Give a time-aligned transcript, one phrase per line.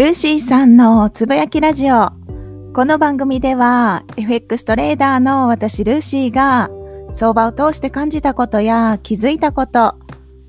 [0.00, 2.12] ルーシーさんのつぶやきラジオ。
[2.72, 6.70] この番組では FX トレーダーの私ルーシーが
[7.12, 9.96] 相場を通して感じたことや気づいたこと、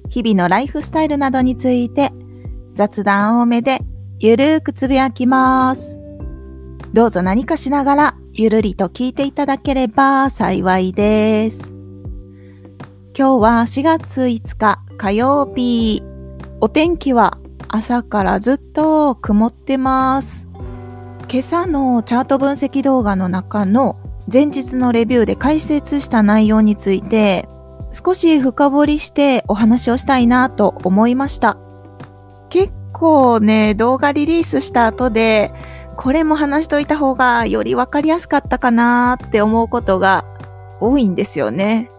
[0.07, 2.13] 日々のライフスタイルなどについて
[2.75, 3.79] 雑談多めで
[4.19, 5.99] ゆるーくつぶやきます。
[6.93, 11.73] どうぞ何かしながらゆるりと聞いていただければ幸いです。
[13.13, 16.01] 今日は4月5日火曜日。
[16.61, 17.40] お天気は
[17.73, 20.45] 朝からずっと曇ってます。
[21.29, 23.97] 今朝のチャート分析動画の中の
[24.31, 27.47] 前日のレビューで解説した内容について
[27.91, 31.57] 少し深掘りしてお話をしたいなと思いました。
[32.49, 35.53] 結構ね、動画リリースした後で
[35.95, 40.25] これも話しといた方がよりわかりやすかったかなって思うことが
[40.81, 41.89] 多いんですよね。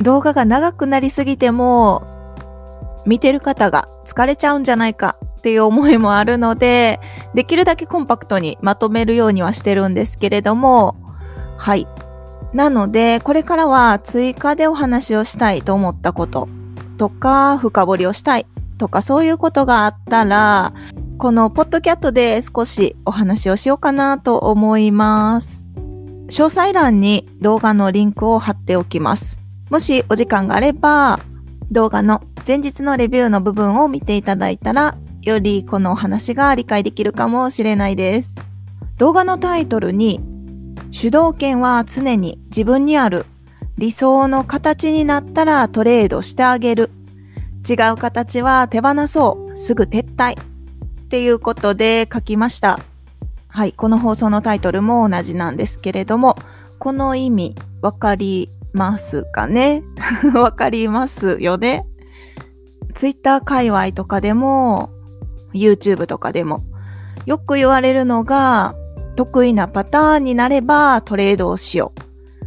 [0.00, 2.17] 動画が長くなりすぎても、
[3.06, 7.00] 見てる方が疲れちゃうんじゃないかっていう思いもあるので、
[7.34, 10.96] できるだけコンパクトにまとめるようにはしてるんですけれども、
[11.56, 11.86] はい。
[12.52, 16.48] なので、これからは追加でお話をしたいと思ったこと
[16.96, 18.46] とか、深掘りをしたい
[18.78, 20.72] とか、そういうことがあったら、
[21.18, 25.64] このポッドキャットで少しお話をしようかなと思います。
[26.28, 29.38] 詳細欄に動画のリンクを貼っておきます。
[29.70, 31.18] もしお時間があれば、
[31.70, 38.34] 動画の前日のレビューの部分を見ていただいたら、よりこのお話が理解できるかもしれないです。
[38.96, 40.18] 動画のタイトルに、
[40.90, 43.26] 主導権は常に自分にある。
[43.76, 46.90] 理想の形になったらトレードしてあげる。
[47.68, 49.54] 違う形は手放そう。
[49.54, 50.40] すぐ撤退。
[50.40, 52.80] っていうことで書きました。
[53.48, 53.74] はい。
[53.74, 56.34] この放送のタイトルも同じなんですけれども、
[56.78, 59.82] この意味わかりますかね？
[60.32, 61.84] わかりますよね？
[62.98, 64.90] ツイッター界隈とかでも、
[65.54, 66.64] YouTube とかでも、
[67.26, 68.74] よく言われるのが、
[69.14, 72.00] 得意なパターンになればトレードをしよう。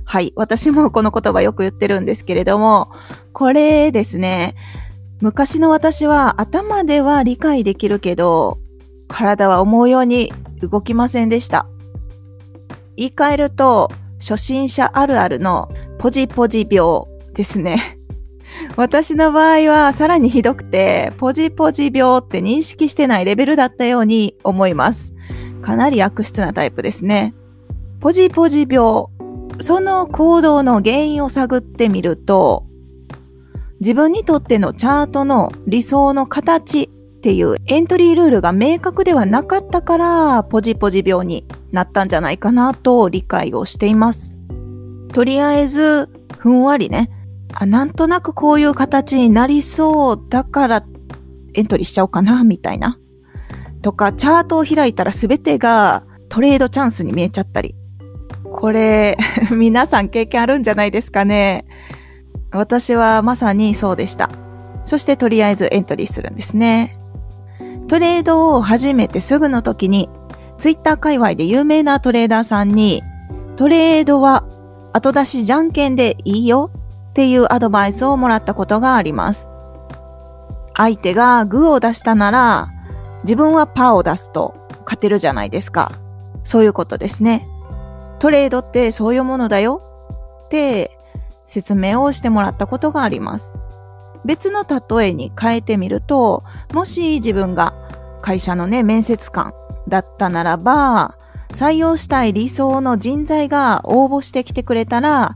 [0.03, 0.34] はい。
[0.35, 2.91] 私もこの言葉よく言ってるんですけれども、
[3.31, 4.56] これですね、
[5.22, 8.59] 昔の私は頭では理解できるけど、
[9.07, 11.66] 体は思うように動きませんでした。
[12.97, 18.00] 言い換えると、初心者あるあるのポジポジ病ですね。
[18.77, 25.13] 私の場合はさらにひどくて、ポジポジ病って認識してないレベルだったように思います。
[25.61, 27.33] かなり悪質なタイプですね。
[27.99, 29.05] ポジポジ病。
[29.59, 32.66] その行動の原因を探ってみると、
[33.79, 36.89] 自分にとってのチャートの理想の形っ
[37.22, 44.35] ていうエントリールールが明確ではなかったから、ポジポジ病になったんじゃないかなと理解をしています。
[45.13, 47.09] とりあえず、ふんわりね、
[47.53, 50.84] あ、なんとなくこういう形になりそうだから
[51.53, 52.97] エントリーしちゃおうかな、みたいな。
[53.81, 57.75] とか、チャートを開いたら全てがトレードチャンスに見えちゃったり。
[58.51, 59.17] これ、
[59.51, 61.66] 皆さん経験あるんじゃないですかね。
[62.51, 64.29] 私はまさにそうでした。
[64.84, 66.97] そしてとりあえずエントリーするんですね。
[67.88, 70.09] トレードを始めてすぐの時に、
[70.57, 73.03] ツイッター界隈で有名なトレーダーさんに、
[73.56, 74.45] トレードは
[74.94, 76.72] 後出しじゃんけんでいいよ
[77.11, 79.49] っていうアドバイスをもらったことがあります。
[80.75, 82.69] 相手がグーを出したなら、
[83.23, 84.55] 自分はパーを出すと
[84.85, 85.91] 勝てるじゃないですか。
[86.44, 87.47] そういうことですね。
[88.19, 89.81] トレードってそういうものだよ
[90.45, 90.97] って
[91.47, 93.59] 説明をしてもらったことがあります。
[94.23, 96.43] 別の例えに変えてみると、
[96.73, 97.73] もし自分が
[98.22, 99.53] 会社のね、面接官
[99.88, 101.17] だったならば、
[101.49, 105.35] 採用したい理想の人材が応募してきてくれたら、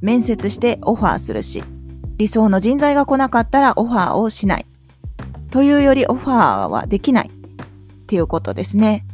[0.00, 1.62] 面接してオファーするし、
[2.16, 4.66] 理想の人材が来なかったらオファーをしない。
[5.50, 9.04] というよりオファーはできないっていうことですね。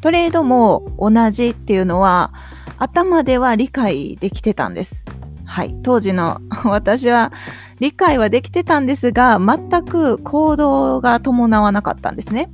[0.00, 2.32] トレードも同じっていうのは
[2.78, 5.04] 頭では理解できてたんです。
[5.44, 5.74] はい。
[5.82, 7.32] 当時の 私は
[7.80, 12.50] 理解はできてたんですが、全く行動が伴わなかったんですね。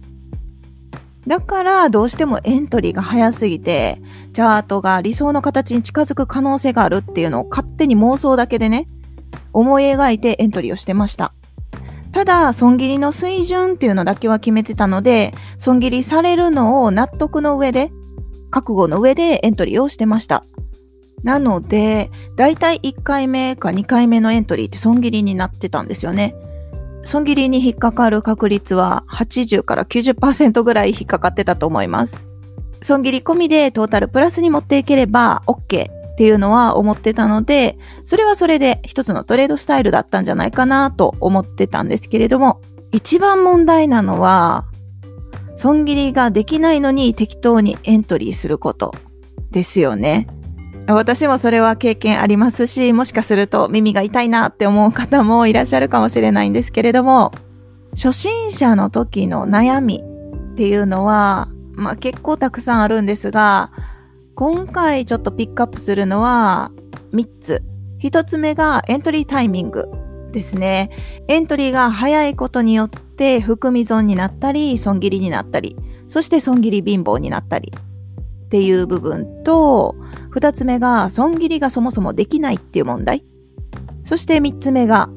[1.27, 4.01] だからどうしてもエントリーが早すぎて、
[4.33, 8.89] チャートが理想の形に近づく可能性があるっていうのを勝手に妄想だけでね、
[9.53, 11.33] 思い描いてエントリーをしてました。
[12.13, 17.91] ただ、損切りの水準っていうのだけは決めてたので、損切りされるのを納得の上で、
[18.51, 20.45] 覚悟の上でエントリーをしてました。
[21.25, 26.37] なので、だいたい1回目か2回目のエントリーって損切りになってたんですよね。
[27.05, 32.25] 損切りに引っかかる確率は80から90%ぐらい引っかかってたと思います。
[32.83, 42.61] 損切り込みでトータルプラスに持っていければ OK っていうのは思ってたので、それはそれで一つのトレードスタイルだったんじゃないかなと思ってたんですけれども、
[42.93, 44.67] 一番問題なのは、
[45.57, 48.95] 損切りができないのに適当にエントリーすること
[49.51, 50.29] ですよね。
[50.87, 57.33] 私もそれは経験ありますし、もしかすると耳が痛いなって思う方もいらっしゃるかもしれないんですけれども、
[57.93, 60.03] 初心者の時の悩み
[60.53, 63.71] っていうのは、まあ結構たくさんあるんですが、
[64.35, 66.71] 今回ちょっとピックアップするのは
[67.13, 67.63] 3つ。
[68.01, 69.89] 1つ目がエントリータイミング
[70.33, 70.91] ですね。
[71.29, 75.77] エントリーが早いことによって含み損になったり、損切りになったり、
[76.09, 79.97] そして損切り貧乏になったりっていう部分と、
[80.35, 83.25] 2つ目が損切りがそもそもできないっていう問題。
[84.05, 85.09] そして3つ目が、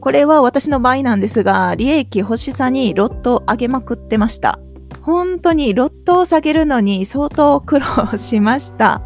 [0.00, 4.58] これは私の場合なんですが、利益欲しさにロットを上げまくってました。
[5.02, 9.02] 本当にロットを下げるのに相当苦労しました。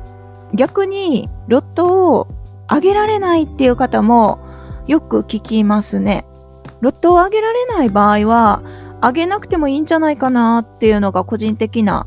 [0.55, 2.29] 逆にロットを
[2.71, 4.39] 上げられないっていう方も
[4.87, 6.25] よく聞きますね。
[6.81, 8.63] ロットを上げられない場合は、
[9.03, 12.07] 上げなくてもいいんじゃないかなっていうのが個人的な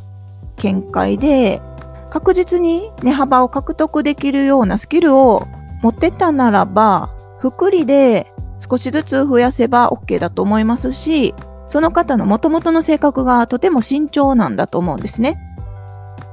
[0.58, 1.62] 見解で、
[2.10, 5.48] 確実に値幅を獲得できるようなスキルを
[5.82, 7.10] 持ってたならば、
[7.40, 11.34] 福利で少しずつ増やせば OK だと思いますし、
[11.68, 15.40] その方の元々の性格がとても慎重なんだと思うんですね。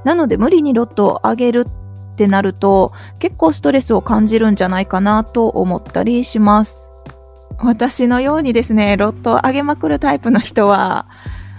[0.03, 6.89] なので無理にロットを上げるってなると結構ストレスを感じるんじゃないかなと思ったりします。
[7.59, 11.07] 私のようにですね、ロットを上げまくるタイプの人は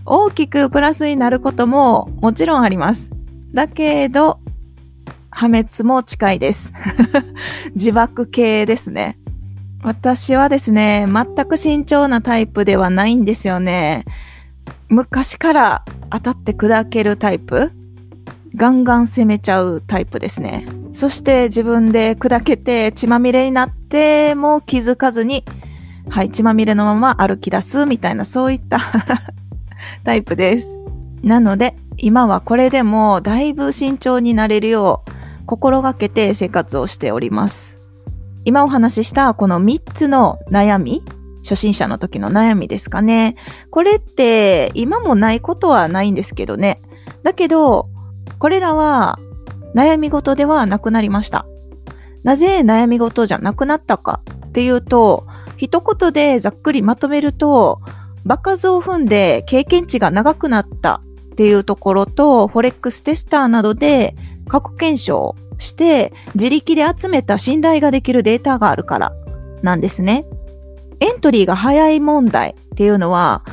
[0.04, 3.10] 大きくプラスになることももちろんあります。
[3.52, 4.40] だけど
[5.30, 6.72] 破滅も近いです。
[7.74, 9.18] 自爆系ですね。
[9.82, 14.04] 私はですね、全く慎重なタイプではないんですよね。
[14.88, 17.70] 昔から当たって砕けるタイプ
[18.56, 20.66] ガンガン攻めちゃうタイプですね。
[20.92, 25.44] そして自分で砕けて血まみれになっても気づかずに、
[26.08, 28.80] はい、血まみれのまま歩き出すみたいなそういった
[30.02, 30.84] タイプです。
[31.22, 37.78] なので、今はこれでもだいぶ慎重になれるよう心がけて生活をしております。
[38.44, 41.02] 今お話ししたこの3つの悩み、
[41.42, 43.36] 初心者の時の悩みですかね。
[43.70, 46.80] これって今もないことはないんですけどね。
[47.22, 47.88] だけど、
[48.38, 49.18] これらは
[49.74, 51.46] 悩み事ではなくなりました。
[52.22, 57.80] なぜ悩み事じゃなくなったかっていうと、一言でざっくりまとめると、
[58.24, 61.00] 場数を踏んで経験値が長くなった
[61.38, 64.16] っていうところと、フォレックステスターなどで
[64.48, 69.12] 過去検証して自力で集めた信頼ができるデータがあるから
[69.62, 70.26] なんですね。
[70.98, 73.44] エントリーが早い問題っていうのは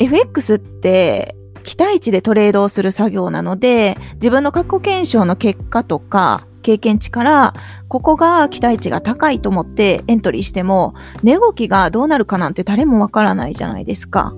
[0.00, 7.54] FX って期待値でトレードをする作業なので自分の過去検証の結果とか経験値から
[7.86, 14.34] ここが期待値が高いと思ってエントリーしても値動きがどうなるかなんて誰もわからないじゃないですか。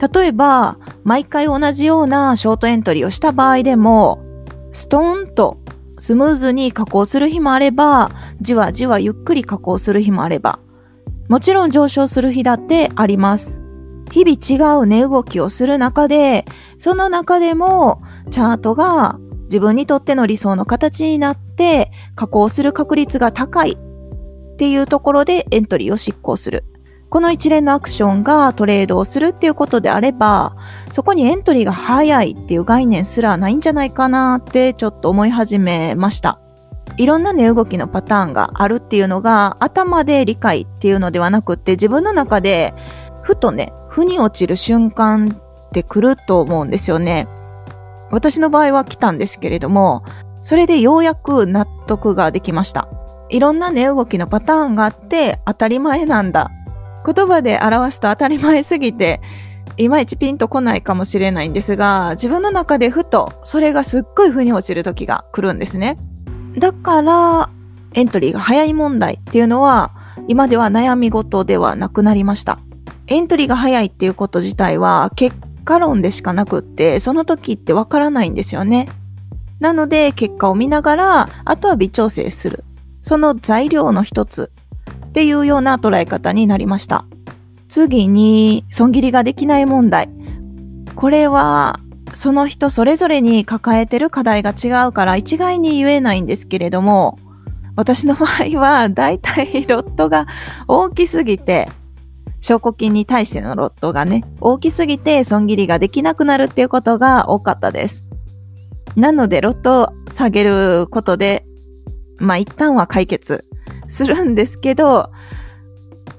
[0.00, 4.20] 例えば毎回同じようなショートエントリーをした場合でも
[4.72, 5.58] ストーンと
[5.98, 8.10] スムーズに加工する日もあれば、
[8.40, 10.60] じわじわゆっくり加工する日もあれば、
[11.28, 13.60] もちろん上昇する日だってあります。
[14.12, 16.44] 日々違う値動きをする中で、
[16.78, 26.64] その中でもチャートが自分にとっての理想の形になって加工する確率が高いっていうところでエントリーを執行する。
[27.10, 30.56] この一連のアクションがトレードをするっていうことであれば、
[30.92, 36.38] そこにエントリーが早いっていう概念すらないんじゃないかなってちょっと思い始めました。
[36.98, 42.74] いろんな値動きのパターンがあるっていうのが頭で理解っていうのではなくって自分の中で
[43.22, 45.38] ふとね、腑に落ちる瞬間
[45.68, 47.26] って来ると思うんですよね。
[48.10, 50.02] 私の場合は来たんですけれども、
[50.42, 52.88] それでようやく納得ができました。
[53.30, 56.50] いろんな値動きのパターンがあって当たり前なんだ
[57.14, 59.22] 言葉で表すと当たり前すぎて、
[59.78, 65.96] いまいちピンとこないかもしれないんですが、自分の中でふと、それがすっごい腑に落ちる時が来るんですね。
[66.58, 67.48] だから、
[67.94, 69.92] エントリーが早い問題っていうのは、
[70.26, 72.58] 今では悩み事ではなくなりました。
[73.06, 75.34] エントリーが早いっていうこと自体は、結
[75.64, 78.88] 果論でしかなくって、その時ってわからないんですよね。
[79.60, 82.64] なので、結果を見ながら、あとは微調整する。
[83.00, 84.50] その材料の一つ
[85.18, 87.04] っていうような捉え方になりました。
[87.68, 90.08] 次に、損切りができない問題。
[90.94, 91.80] これは、
[92.14, 97.18] その人それぞれに抱えてる課題が違うから一概に言えないんですけれども、
[97.74, 100.28] 私の場合はだいたいロットが
[100.68, 101.68] 大きすぎて、
[102.40, 108.04] 証拠金に対してのロットがね、大きすぎて損切りができなくなるっていうことが多かったです。
[108.94, 111.44] なので、ロットを下げることで、
[112.18, 113.47] まあ一旦は解決
[113.88, 115.10] するんですけど、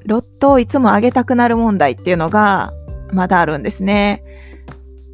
[0.05, 2.73] ロットをいつも上げたくなる問題っていうのが
[3.11, 4.23] まだあるんですね。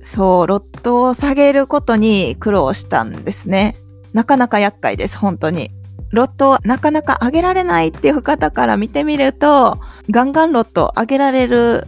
[0.03, 3.75] そう、ロットを下げることに苦労したんですね。
[4.13, 5.71] なかなか厄介です、本当に。
[6.11, 11.87] ロットをなかなか上げられないっていう方から見てみると、ガンガンロット上げられる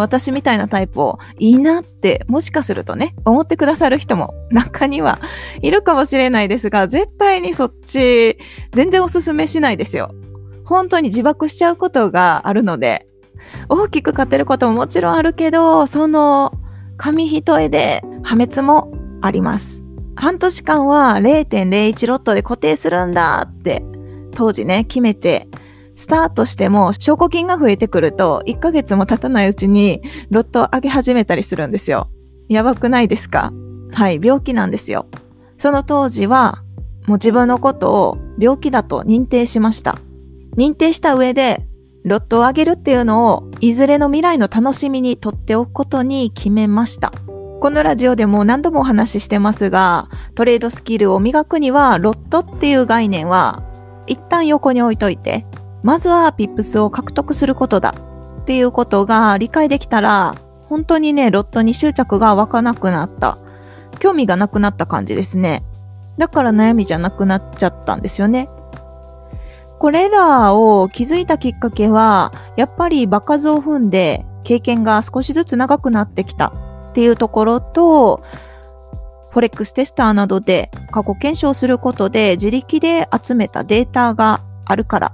[0.00, 5.20] 私みたいなタイプをいいなってもしかするとね、思ってくださる人も中には
[5.62, 8.38] いるかもしれないですが、絶対にそっち
[8.72, 10.14] 全然おすすめしないですよ。
[10.64, 13.06] 本当に自爆しちゃうことがあるので、
[13.68, 16.52] 大きく勝てることももちろんあるけど、その
[16.96, 19.82] 紙一重で破滅もあります。
[20.16, 23.84] 半年間は0.01ロットで固定するんだって
[24.34, 25.48] 当時ね、決めて
[25.96, 32.08] スタートしても証拠金が増えてくると1ヶ月も経たないうちにロットを上げ始めたりするんですよ。
[32.48, 33.52] やばくないですか？
[33.92, 35.06] はい、病気なんですよ。
[35.58, 36.62] その当時は
[37.06, 39.98] もう自分のことを病気だと認定しました。
[40.56, 41.66] 認定した上で
[42.04, 47.12] ロットを上げるっていうのをいずれの未来の楽しみにとっておくことに決めました。
[47.60, 53.62] このラジオでも何度もお話ししてますが、トレードスキルを磨くには、ロットっていう概念は、
[54.06, 55.46] 一旦横に置いといて、
[55.84, 57.94] まずはピップスを獲得することだ
[58.40, 60.34] っていうことが理解できたら、
[60.66, 63.36] 本当にね、ロットに執着が湧かなくなった。
[64.00, 65.62] 興味がなくなった感じですね。
[66.16, 68.48] だから悩みじゃなくなっちゃったんですよね。
[69.78, 76.48] これらを気づいたきっかけは、やっぱり場数を踏んで経験が少しずつ長くなってきた
[76.90, 78.22] っていうところと、
[79.30, 85.12] フォレックステスターなどで過去検証することで自力で集めたデータがあるから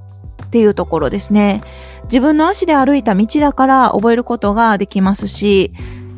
[0.51, 1.63] っていうところですね。
[2.05, 5.73] 自分の足で歩いた道だから覚えることができますし、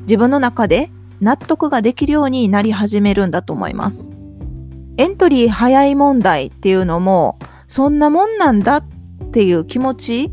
[0.04, 4.10] 自分の中で納得ができるようになり始めるんだと思います。
[4.96, 8.84] エントリー早い問題っていうのも、そんなもんなんだっ
[9.32, 10.32] ていう気持ち、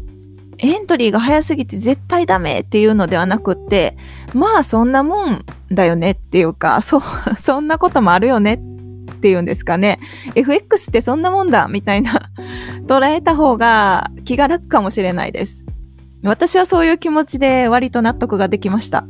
[0.60, 3.98] エントリーが早すぎて絶対ダメっていうのではなくって、
[4.34, 7.02] まあそんなもんだよねっていうか、そ、
[7.38, 8.62] そんなこともあるよね
[9.10, 10.00] っていうんですかね。
[10.36, 12.32] FX ってそんなもんだみたいな
[12.90, 15.64] 捉えた方が気が楽かもしれないです。
[16.24, 19.06] 私はそういう気持ちで割と納得ができました。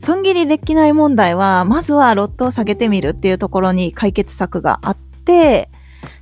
[0.00, 5.68] 損切りできない問題は、まずはロットを下げてみるっていうところに解決策があって、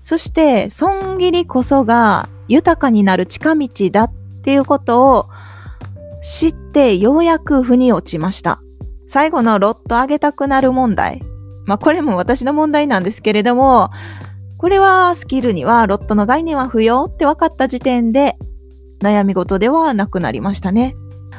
[0.03, 4.13] そして損切りこそが豊かになる近道だっ
[4.43, 5.29] ていうことを
[6.23, 8.61] 知ってようやく腑に落ちました。
[9.09, 11.23] 最後のロット上げたくなる問題。
[11.65, 13.91] まあこれも私の問題なんですけれども、
[14.63, 18.37] これはスキルにはロットの概念は不要って分かった時点で
[19.01, 20.95] 悩み事ではなくなりましたね。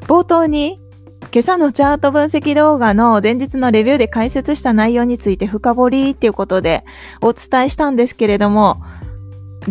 [0.08, 0.82] 冒頭に
[1.32, 6.84] 今朝のチャート分析動画の前日のレビューで解説した内容について深掘りっていうことで
[7.22, 8.82] お伝えしたんですけれども、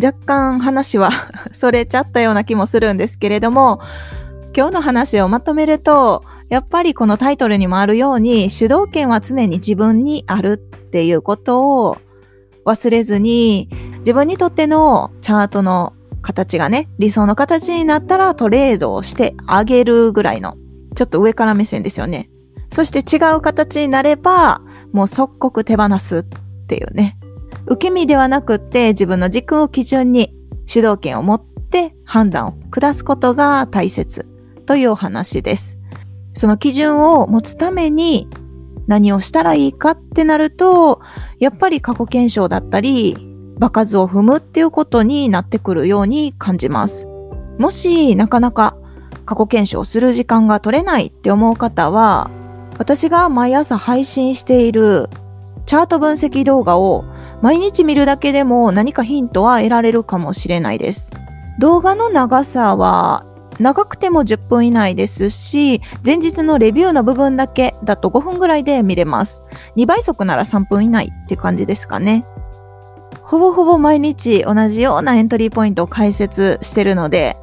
[0.03, 1.11] 若干話は
[1.53, 3.79] それちゃったような気もするんですけれども、
[4.57, 11.97] 今日の話をまとめると、やっぱりこのタイトルにもあるように、主導権は常に自分にあるっていうことを
[12.65, 20.55] 忘れずに、自分にとってのチャートの形がね、理想の形になったらトレードをしてあげるぐらいの、
[20.95, 22.29] ちょっと上から目線ですよね。
[22.71, 26.23] そして違う形になれば、もう即刻手放すっ
[26.67, 27.17] ていうね。
[27.65, 30.33] 受け身ではなくって自分の軸を基準に
[30.65, 34.25] 主導権を持って判断を下すことが大切
[34.65, 35.77] というお話です。
[36.33, 38.27] その基準を持つために
[38.87, 41.01] 何をしたらいいかってなると、
[41.39, 43.17] やっぱり過去検証だったり、
[43.57, 47.07] 場数を踏むっていうことになってくるように感じます。
[47.57, 48.75] もしなかなか
[49.25, 52.29] 過去検証する時間が取れないって思う方は、
[52.77, 55.09] 私が毎朝配信している
[55.65, 57.05] チャート分析動画を
[57.41, 61.11] 毎日見るだけでも何かヒントは得られるかもしれないです。
[61.59, 63.25] 動画の長さは
[63.63, 69.41] 長くても10分以内ですし、前日のレビューの部分だけだと5分ぐらいで見れます。
[69.77, 72.25] 2倍速なら3分以内って感じですかね。
[73.21, 77.37] ほぼほぼ毎日同じようなエントリーポイントを解説してるので、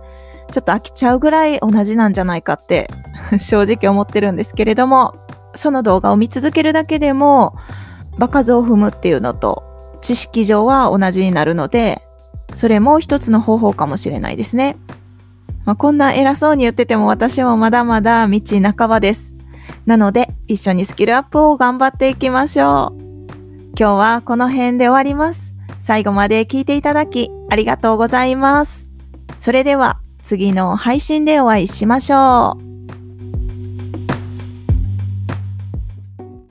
[0.52, 2.90] ちょっと飽きちゃうぐらい同じなんじゃないかって
[3.38, 5.14] 正直思ってるんですけれども、
[5.54, 7.56] その動画を見続けるだけでも、
[8.18, 9.62] 場数を踏むっていうのと
[10.02, 12.02] 知識上は同じになるので、
[12.54, 14.76] それも一つの方法かもしれないですね。
[15.70, 18.40] まあ、こんな偉そうに言ってても私もまだまだ道
[18.76, 19.32] 半ばです。
[19.86, 23.02] なので、一緒にスキルアップを頑張っていきましょう。
[23.78, 25.52] 今日はこの辺で終わります。
[25.78, 28.88] 最後まで聞いていただきありがとうございます。
[29.38, 32.69] それでは次の配信でお会いしましょう。